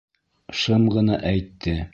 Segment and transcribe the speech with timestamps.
[0.61, 1.81] Шым ғына әйтте.